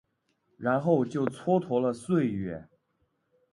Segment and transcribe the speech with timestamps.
[0.57, 2.67] 然后就蹉跎了岁月